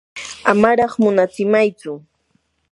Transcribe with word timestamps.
amaraq 0.51 0.91
munatsimaychu. 1.03 1.91